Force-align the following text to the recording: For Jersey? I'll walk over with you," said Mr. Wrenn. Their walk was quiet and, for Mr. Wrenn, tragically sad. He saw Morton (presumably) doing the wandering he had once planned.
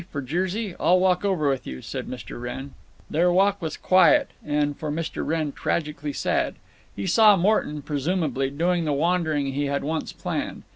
For 0.09 0.23
Jersey? 0.23 0.73
I'll 0.79 0.99
walk 0.99 1.23
over 1.23 1.47
with 1.47 1.67
you," 1.67 1.83
said 1.83 2.07
Mr. 2.07 2.41
Wrenn. 2.41 2.73
Their 3.07 3.31
walk 3.31 3.61
was 3.61 3.77
quiet 3.77 4.31
and, 4.43 4.75
for 4.75 4.89
Mr. 4.91 5.23
Wrenn, 5.23 5.51
tragically 5.51 6.11
sad. 6.11 6.55
He 6.95 7.05
saw 7.05 7.37
Morton 7.37 7.83
(presumably) 7.83 8.49
doing 8.49 8.85
the 8.85 8.93
wandering 8.93 9.51
he 9.53 9.67
had 9.67 9.83
once 9.83 10.11
planned. 10.11 10.63